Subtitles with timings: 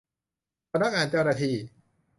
[0.71, 1.55] พนักงานเจ้าหน้าที่